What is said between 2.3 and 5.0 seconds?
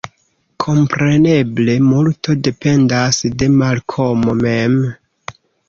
dependas de Malkomo mem.